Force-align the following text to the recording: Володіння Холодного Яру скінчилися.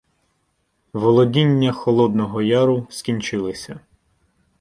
Володіння 0.93 1.71
Холодного 1.71 2.41
Яру 2.41 2.87
скінчилися. 2.89 3.79